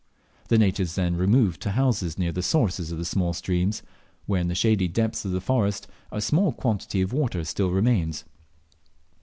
The 0.47 0.57
natives 0.57 0.95
then 0.95 1.15
remove 1.15 1.59
to 1.59 1.69
houses 1.69 2.17
near 2.17 2.31
the 2.31 2.41
sources 2.41 2.91
of 2.91 2.97
the 2.97 3.05
small 3.05 3.33
streams, 3.33 3.83
where, 4.25 4.41
in 4.41 4.47
the 4.47 4.55
shady 4.55 4.87
depths 4.87 5.25
of 5.25 5.31
the 5.31 5.39
forest, 5.41 5.85
a 6.11 6.19
small 6.21 6.51
quantity 6.53 7.01
of 7.01 7.13
water 7.13 7.43
still 7.43 7.69
remains. 7.69 8.23